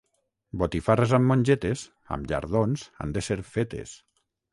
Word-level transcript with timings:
Botifarres 0.61 1.11
amb 1.17 1.29
mongetes, 1.31 1.83
amb 2.15 2.31
llardons 2.31 2.87
han 3.05 3.13
de 3.19 3.23
ser 3.27 3.39
fetes. 3.51 3.93